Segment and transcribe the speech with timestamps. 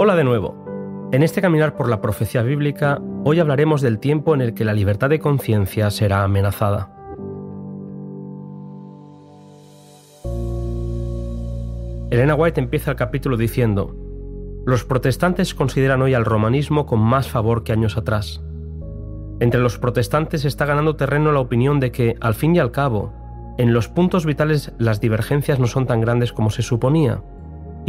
[0.00, 0.54] Hola de nuevo.
[1.10, 4.72] En este caminar por la profecía bíblica, hoy hablaremos del tiempo en el que la
[4.72, 6.94] libertad de conciencia será amenazada.
[12.12, 13.92] Elena White empieza el capítulo diciendo,
[14.64, 18.40] Los protestantes consideran hoy al romanismo con más favor que años atrás.
[19.40, 23.12] Entre los protestantes está ganando terreno la opinión de que, al fin y al cabo,
[23.58, 27.20] en los puntos vitales las divergencias no son tan grandes como se suponía,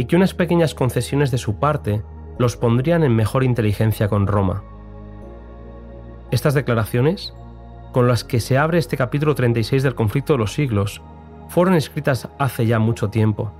[0.00, 2.00] y que unas pequeñas concesiones de su parte
[2.38, 4.62] los pondrían en mejor inteligencia con Roma.
[6.30, 7.34] Estas declaraciones,
[7.92, 11.02] con las que se abre este capítulo 36 del conflicto de los siglos,
[11.48, 13.52] fueron escritas hace ya mucho tiempo.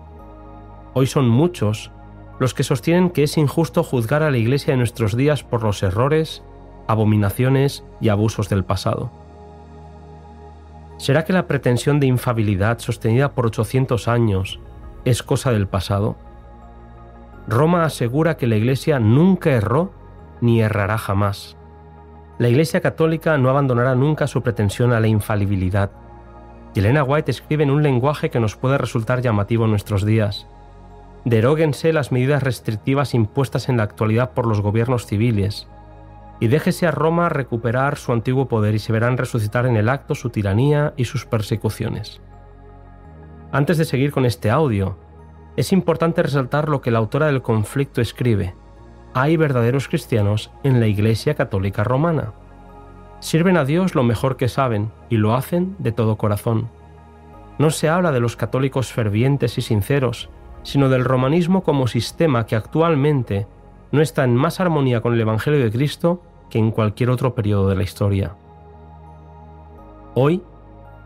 [0.94, 1.90] Hoy son muchos
[2.38, 5.82] los que sostienen que es injusto juzgar a la Iglesia de nuestros días por los
[5.82, 6.42] errores,
[6.86, 9.10] abominaciones y abusos del pasado.
[10.96, 14.58] ¿Será que la pretensión de infabilidad sostenida por 800 años
[15.04, 16.29] es cosa del pasado?
[17.50, 19.90] Roma asegura que la Iglesia nunca erró
[20.40, 21.56] ni errará jamás.
[22.38, 25.90] La Iglesia católica no abandonará nunca su pretensión a la infalibilidad.
[26.74, 30.46] Y Elena White escribe en un lenguaje que nos puede resultar llamativo en nuestros días.
[31.24, 35.66] Deróguense las medidas restrictivas impuestas en la actualidad por los gobiernos civiles,
[36.38, 40.14] y déjese a Roma recuperar su antiguo poder y se verán resucitar en el acto
[40.14, 42.20] su tiranía y sus persecuciones.
[43.50, 44.96] Antes de seguir con este audio,
[45.56, 48.54] es importante resaltar lo que la autora del conflicto escribe.
[49.14, 52.32] Hay verdaderos cristianos en la Iglesia Católica Romana.
[53.20, 56.68] Sirven a Dios lo mejor que saben y lo hacen de todo corazón.
[57.58, 60.30] No se habla de los católicos fervientes y sinceros,
[60.62, 63.46] sino del romanismo como sistema que actualmente
[63.92, 67.68] no está en más armonía con el Evangelio de Cristo que en cualquier otro periodo
[67.68, 68.34] de la historia.
[70.14, 70.42] Hoy,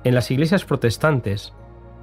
[0.04, 1.54] en las iglesias protestantes,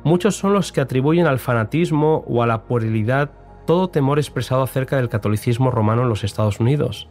[0.04, 3.32] muchos son los que atribuyen al fanatismo o a la puerilidad
[3.66, 7.10] todo temor expresado acerca del catolicismo romano en los Estados Unidos,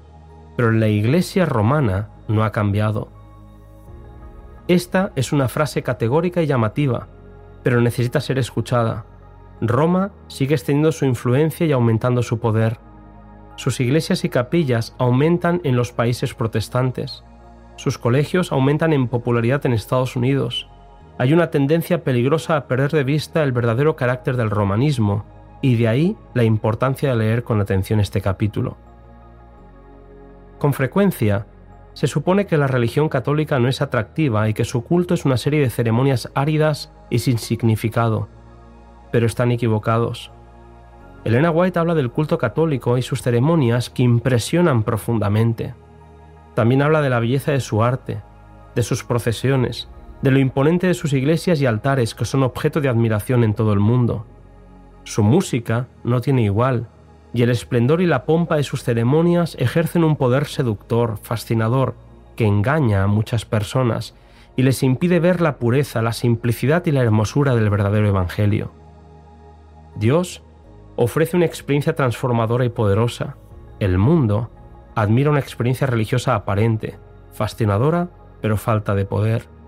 [0.57, 3.09] pero la iglesia romana no ha cambiado.
[4.69, 7.09] Esta es una frase categórica y llamativa,
[7.63, 9.05] pero necesita ser escuchada.
[9.61, 12.79] Roma sigue extendiendo su influencia y aumentando su poder
[13.61, 17.25] sus iglesias y capillas aumentan en los países protestantes.
[17.77, 20.67] Sus colegios aumentan en popularidad en Estados Unidos.
[21.21, 25.27] Hay una tendencia peligrosa a perder de vista el verdadero carácter del romanismo,
[25.61, 28.79] y de ahí la importancia de leer con atención este capítulo.
[30.59, 31.45] Con frecuencia,
[31.93, 35.37] se supone que la religión católica no es atractiva y que su culto es una
[35.37, 38.29] serie de ceremonias áridas y sin significado,
[39.13, 40.33] pero están equivocados.
[41.25, 45.75] Elena White habla del culto católico y sus ceremonias que impresionan profundamente.
[46.55, 48.23] También habla de la belleza de su arte,
[48.75, 49.91] de sus procesiones,
[50.23, 53.73] de lo imponente de sus iglesias y altares que son objeto de admiración en todo
[53.73, 54.27] el mundo.
[55.05, 56.89] Su música no tiene igual,
[57.33, 61.95] y el esplendor y la pompa de sus ceremonias ejercen un poder seductor, fascinador,
[62.37, 64.15] que engaña a muchas personas
[64.57, 68.73] y les impide ver la pureza, la simplicidad y la hermosura del verdadero Evangelio.
[69.97, 70.43] Dios
[70.97, 73.37] ofrece una experiencia transformadora y poderosa.
[73.79, 74.51] El mundo
[74.95, 76.99] admira una experiencia religiosa aparente,
[77.33, 78.11] fascinadora,
[78.41, 79.60] pero falta de poder.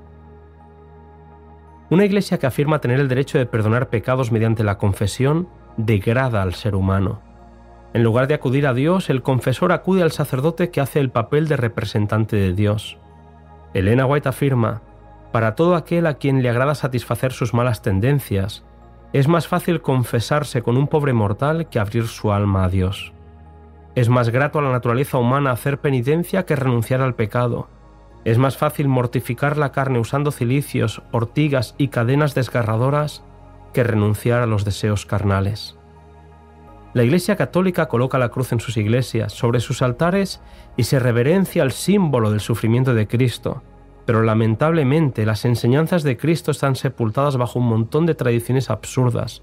[1.92, 6.54] Una iglesia que afirma tener el derecho de perdonar pecados mediante la confesión degrada al
[6.54, 7.20] ser humano.
[7.92, 11.48] En lugar de acudir a Dios, el confesor acude al sacerdote que hace el papel
[11.48, 12.96] de representante de Dios.
[13.74, 14.80] Elena White afirma,
[15.32, 18.64] para todo aquel a quien le agrada satisfacer sus malas tendencias,
[19.12, 23.12] es más fácil confesarse con un pobre mortal que abrir su alma a Dios.
[23.94, 27.68] Es más grato a la naturaleza humana hacer penitencia que renunciar al pecado.
[28.24, 33.24] Es más fácil mortificar la carne usando cilicios, ortigas y cadenas desgarradoras
[33.72, 35.76] que renunciar a los deseos carnales.
[36.94, 40.42] La Iglesia Católica coloca la cruz en sus iglesias, sobre sus altares
[40.76, 43.62] y se reverencia al símbolo del sufrimiento de Cristo,
[44.04, 49.42] pero lamentablemente las enseñanzas de Cristo están sepultadas bajo un montón de tradiciones absurdas,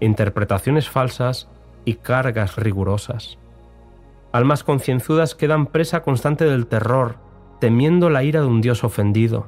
[0.00, 1.48] interpretaciones falsas
[1.84, 3.38] y cargas rigurosas.
[4.32, 7.27] Almas concienzudas quedan presa constante del terror,
[7.60, 9.46] temiendo la ira de un Dios ofendido.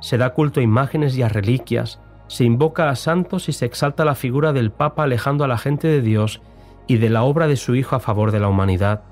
[0.00, 4.04] Se da culto a imágenes y a reliquias, se invoca a santos y se exalta
[4.04, 6.42] la figura del Papa alejando a la gente de Dios
[6.86, 9.02] y de la obra de su Hijo a favor de la humanidad.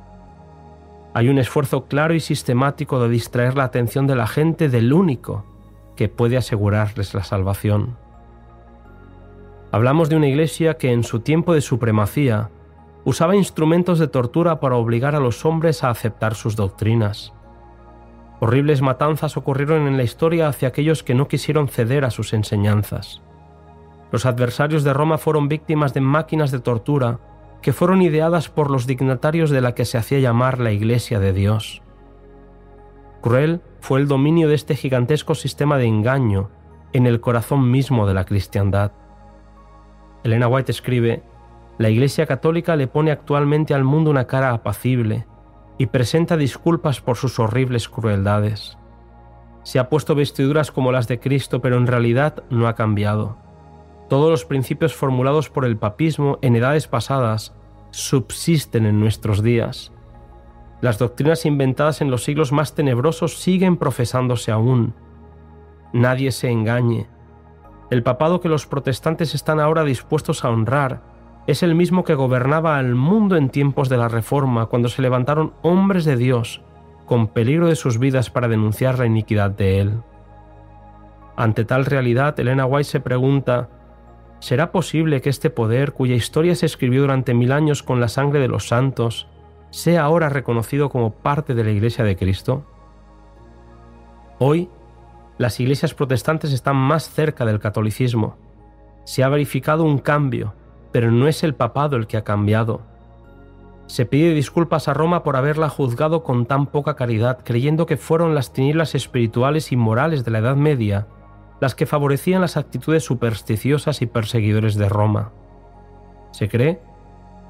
[1.15, 5.45] Hay un esfuerzo claro y sistemático de distraer la atención de la gente del único
[5.97, 7.97] que puede asegurarles la salvación.
[9.73, 12.51] Hablamos de una iglesia que en su tiempo de supremacía
[13.05, 17.33] usaba instrumentos de tortura para obligar a los hombres a aceptar sus doctrinas.
[18.45, 23.23] Horribles matanzas ocurrieron en la historia hacia aquellos que no quisieron ceder a sus enseñanzas.
[24.11, 27.21] Los adversarios de Roma fueron víctimas de máquinas de tortura
[27.63, 31.33] que fueron ideadas por los dignatarios de la que se hacía llamar la Iglesia de
[31.33, 31.83] Dios.
[33.21, 36.51] Cruel fue el dominio de este gigantesco sistema de engaño
[36.93, 38.91] en el corazón mismo de la cristiandad.
[40.25, 41.23] Elena White escribe,
[41.79, 45.27] la Iglesia Católica le pone actualmente al mundo una cara apacible
[45.79, 48.79] y presenta disculpas por sus horribles crueldades.
[49.63, 53.39] Se ha puesto vestiduras como las de Cristo, pero en realidad no ha cambiado.
[54.09, 57.55] Todos los principios formulados por el papismo en edades pasadas
[57.91, 59.93] subsisten en nuestros días.
[60.81, 64.95] Las doctrinas inventadas en los siglos más tenebrosos siguen profesándose aún.
[65.93, 67.09] Nadie se engañe.
[67.91, 71.12] El papado que los protestantes están ahora dispuestos a honrar
[71.47, 75.53] es el mismo que gobernaba al mundo en tiempos de la Reforma, cuando se levantaron
[75.63, 76.63] hombres de Dios
[77.07, 80.01] con peligro de sus vidas para denunciar la iniquidad de él.
[81.37, 83.69] Ante tal realidad, Elena White se pregunta,
[84.39, 88.39] ¿será posible que este poder, cuya historia se escribió durante mil años con la sangre
[88.39, 89.27] de los santos,
[89.71, 92.65] sea ahora reconocido como parte de la Iglesia de Cristo?
[94.39, 94.69] Hoy,
[95.39, 98.37] las iglesias protestantes están más cerca del catolicismo.
[99.05, 100.55] Se ha verificado un cambio,
[100.93, 102.83] pero no es el papado el que ha cambiado.
[103.87, 108.35] Se pide disculpas a Roma por haberla juzgado con tan poca caridad, creyendo que fueron
[108.35, 111.09] las tinieblas espirituales y morales de la Edad Media
[111.63, 115.31] las que favorecían las actitudes supersticiosas y perseguidores de Roma.
[116.33, 116.81] Se cree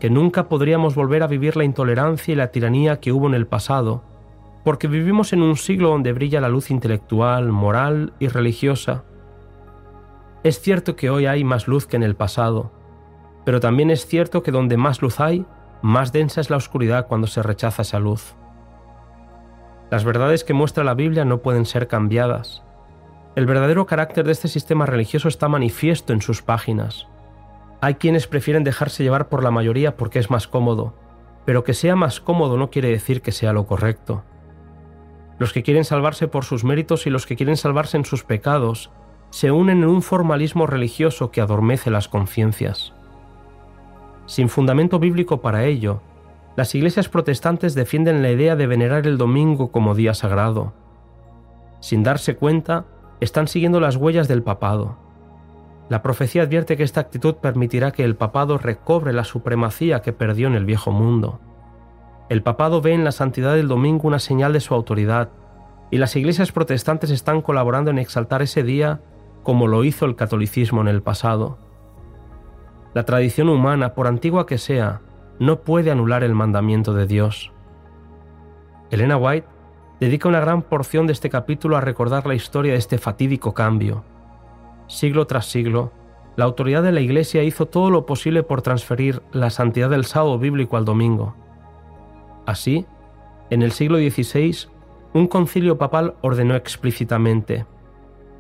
[0.00, 3.46] que nunca podríamos volver a vivir la intolerancia y la tiranía que hubo en el
[3.46, 4.02] pasado,
[4.64, 9.04] porque vivimos en un siglo donde brilla la luz intelectual, moral y religiosa.
[10.44, 12.70] Es cierto que hoy hay más luz que en el pasado,
[13.44, 15.44] pero también es cierto que donde más luz hay,
[15.82, 18.34] más densa es la oscuridad cuando se rechaza esa luz.
[19.90, 22.62] Las verdades que muestra la Biblia no pueden ser cambiadas.
[23.34, 27.08] El verdadero carácter de este sistema religioso está manifiesto en sus páginas.
[27.80, 30.94] Hay quienes prefieren dejarse llevar por la mayoría porque es más cómodo,
[31.44, 34.22] pero que sea más cómodo no quiere decir que sea lo correcto.
[35.38, 38.90] Los que quieren salvarse por sus méritos y los que quieren salvarse en sus pecados
[39.30, 42.94] se unen en un formalismo religioso que adormece las conciencias.
[44.26, 46.00] Sin fundamento bíblico para ello,
[46.56, 50.74] las iglesias protestantes defienden la idea de venerar el domingo como día sagrado.
[51.80, 52.84] Sin darse cuenta,
[53.20, 54.96] están siguiendo las huellas del papado.
[55.88, 60.46] La profecía advierte que esta actitud permitirá que el papado recobre la supremacía que perdió
[60.46, 61.40] en el viejo mundo.
[62.28, 65.30] El papado ve en la santidad del domingo una señal de su autoridad,
[65.90, 69.00] y las iglesias protestantes están colaborando en exaltar ese día
[69.42, 71.58] como lo hizo el catolicismo en el pasado.
[72.94, 75.00] La tradición humana, por antigua que sea,
[75.38, 77.52] no puede anular el mandamiento de Dios.
[78.90, 79.46] Elena White
[80.00, 84.04] dedica una gran porción de este capítulo a recordar la historia de este fatídico cambio
[84.92, 85.90] siglo tras siglo,
[86.36, 90.38] la autoridad de la Iglesia hizo todo lo posible por transferir la santidad del sábado
[90.38, 91.34] bíblico al domingo.
[92.46, 92.86] Así,
[93.50, 94.68] en el siglo XVI,
[95.14, 97.66] un concilio papal ordenó explícitamente,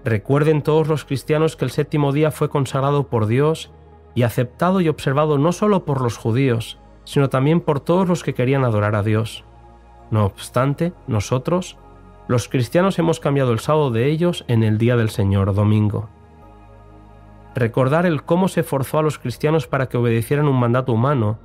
[0.04, 3.70] recuerden todos los cristianos que el séptimo día fue consagrado por Dios
[4.14, 8.34] y aceptado y observado no solo por los judíos, sino también por todos los que
[8.34, 9.44] querían adorar a Dios.
[10.10, 11.78] No obstante, nosotros,
[12.28, 16.08] los cristianos hemos cambiado el sábado de ellos en el día del Señor, domingo.
[17.54, 21.38] Recordar el cómo se forzó a los cristianos para que obedecieran un mandato humano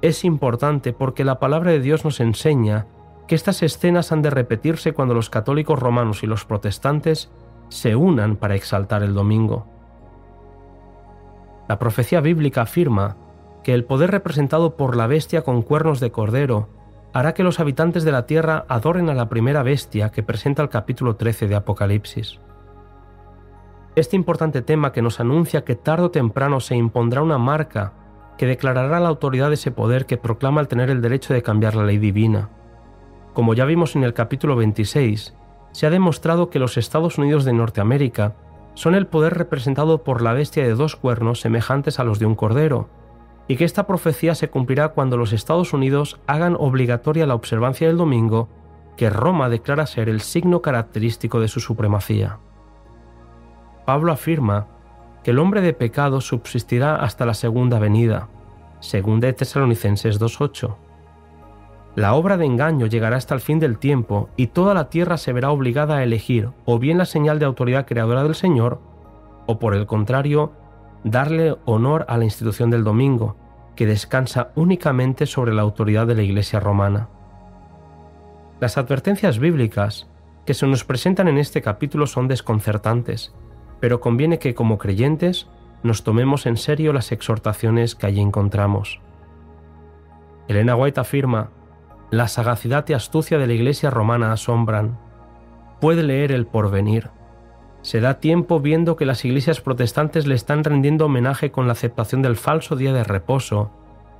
[0.00, 2.86] es importante porque la palabra de Dios nos enseña
[3.28, 7.30] que estas escenas han de repetirse cuando los católicos romanos y los protestantes
[7.68, 9.71] se unan para exaltar el domingo.
[11.68, 13.16] La profecía bíblica afirma
[13.62, 16.68] que el poder representado por la bestia con cuernos de cordero
[17.12, 20.68] hará que los habitantes de la tierra adoren a la primera bestia que presenta el
[20.68, 22.40] capítulo 13 de Apocalipsis.
[23.94, 27.92] Este importante tema que nos anuncia que tarde o temprano se impondrá una marca
[28.38, 31.74] que declarará la autoridad de ese poder que proclama el tener el derecho de cambiar
[31.74, 32.48] la ley divina.
[33.34, 35.34] Como ya vimos en el capítulo 26,
[35.72, 38.34] se ha demostrado que los Estados Unidos de Norteamérica
[38.74, 42.34] son el poder representado por la bestia de dos cuernos semejantes a los de un
[42.34, 42.88] cordero,
[43.48, 47.96] y que esta profecía se cumplirá cuando los Estados Unidos hagan obligatoria la observancia del
[47.96, 48.48] domingo,
[48.96, 52.38] que Roma declara ser el signo característico de su supremacía.
[53.84, 54.68] Pablo afirma
[55.24, 58.28] que el hombre de pecado subsistirá hasta la segunda venida,
[58.80, 60.74] según de Tesalonicenses 2.8.
[61.94, 65.32] La obra de engaño llegará hasta el fin del tiempo y toda la tierra se
[65.32, 68.80] verá obligada a elegir o bien la señal de autoridad creadora del Señor,
[69.46, 70.52] o por el contrario,
[71.04, 73.36] darle honor a la institución del domingo,
[73.76, 77.08] que descansa únicamente sobre la autoridad de la Iglesia romana.
[78.60, 80.08] Las advertencias bíblicas
[80.46, 83.34] que se nos presentan en este capítulo son desconcertantes
[83.82, 85.48] pero conviene que como creyentes
[85.82, 89.00] nos tomemos en serio las exhortaciones que allí encontramos.
[90.46, 91.50] Elena White afirma,
[92.12, 94.98] la sagacidad y astucia de la Iglesia romana asombran.
[95.80, 97.08] Puede leer el porvenir.
[97.80, 102.20] Se da tiempo viendo que las iglesias protestantes le están rendiendo homenaje con la aceptación
[102.20, 103.70] del falso día de reposo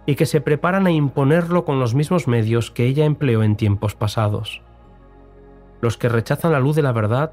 [0.07, 3.95] y que se preparan a imponerlo con los mismos medios que ella empleó en tiempos
[3.95, 4.63] pasados.
[5.83, 7.33] Los que rechazan la luz de la verdad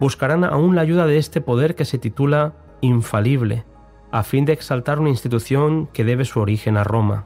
[0.00, 3.64] buscarán aún la ayuda de este poder que se titula infalible,
[4.12, 7.24] a fin de exaltar una institución que debe su origen a Roma.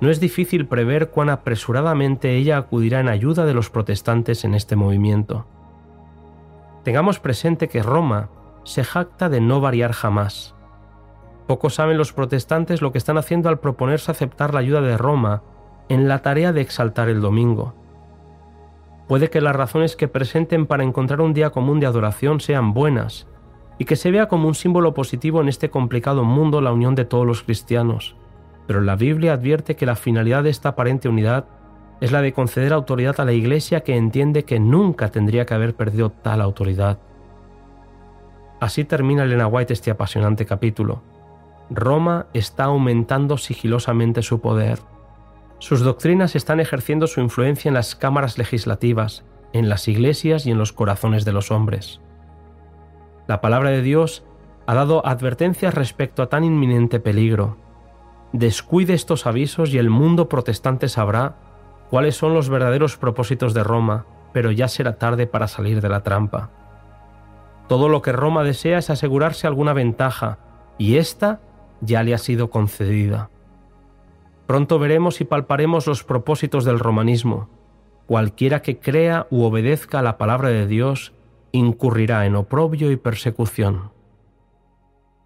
[0.00, 4.76] No es difícil prever cuán apresuradamente ella acudirá en ayuda de los protestantes en este
[4.76, 5.46] movimiento.
[6.84, 8.28] Tengamos presente que Roma
[8.64, 10.54] se jacta de no variar jamás.
[11.46, 15.42] Pocos saben los protestantes lo que están haciendo al proponerse aceptar la ayuda de Roma
[15.88, 17.74] en la tarea de exaltar el domingo.
[19.08, 23.28] Puede que las razones que presenten para encontrar un día común de adoración sean buenas,
[23.78, 27.04] y que se vea como un símbolo positivo en este complicado mundo la unión de
[27.04, 28.16] todos los cristianos.
[28.66, 31.46] Pero la Biblia advierte que la finalidad de esta aparente unidad
[32.00, 35.74] es la de conceder autoridad a la Iglesia que entiende que nunca tendría que haber
[35.74, 36.98] perdido tal autoridad.
[38.60, 41.02] Así termina Elena White este apasionante capítulo.
[41.70, 44.78] Roma está aumentando sigilosamente su poder.
[45.58, 50.58] Sus doctrinas están ejerciendo su influencia en las cámaras legislativas, en las iglesias y en
[50.58, 52.00] los corazones de los hombres.
[53.26, 54.24] La palabra de Dios
[54.66, 57.56] ha dado advertencias respecto a tan inminente peligro.
[58.32, 61.36] Descuide estos avisos y el mundo protestante sabrá
[61.90, 66.02] cuáles son los verdaderos propósitos de Roma, pero ya será tarde para salir de la
[66.02, 66.50] trampa.
[67.68, 70.38] Todo lo que Roma desea es asegurarse alguna ventaja,
[70.78, 71.40] y ésta
[71.80, 73.30] ya le ha sido concedida.
[74.46, 77.48] Pronto veremos y palparemos los propósitos del romanismo.
[78.06, 81.12] Cualquiera que crea u obedezca a la palabra de Dios
[81.50, 83.90] incurrirá en oprobio y persecución.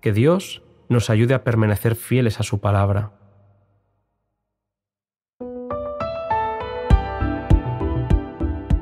[0.00, 3.12] Que Dios nos ayude a permanecer fieles a su palabra.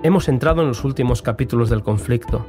[0.03, 2.47] Hemos entrado en los últimos capítulos del conflicto.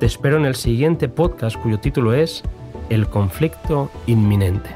[0.00, 2.42] Te espero en el siguiente podcast cuyo título es
[2.88, 4.74] El conflicto inminente.